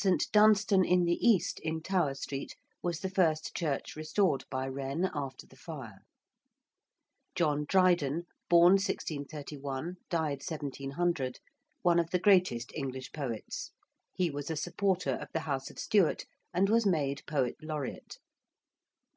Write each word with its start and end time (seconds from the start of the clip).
~St. 0.00 0.30
Dunstan 0.30 0.84
in 0.84 1.02
the 1.06 1.16
East~, 1.28 1.58
in 1.58 1.82
Tower 1.82 2.14
Street, 2.14 2.54
was 2.84 3.00
the 3.00 3.10
first 3.10 3.52
church 3.56 3.96
restored 3.96 4.44
by 4.48 4.64
Wren 4.68 5.10
after 5.12 5.44
the 5.44 5.56
fire. 5.56 6.04
~John 7.34 7.64
Dryden~ 7.68 8.26
(born 8.48 8.74
1631, 8.74 9.96
died 10.08 10.40
1700): 10.40 11.40
one 11.82 11.98
of 11.98 12.10
the 12.10 12.20
greatest 12.20 12.70
English 12.76 13.10
poets. 13.10 13.72
He 14.14 14.30
was 14.30 14.52
a 14.52 14.56
supporter 14.56 15.14
of 15.20 15.30
the 15.32 15.40
house 15.50 15.68
of 15.68 15.80
Stuart, 15.80 16.26
and 16.54 16.68
was 16.68 16.86
made 16.86 17.24
poet 17.26 17.56
laureate. 17.60 18.20